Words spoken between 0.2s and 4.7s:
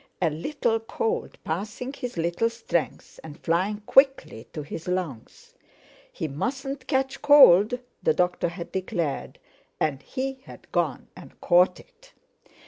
little cold, passing his little strength and flying quickly to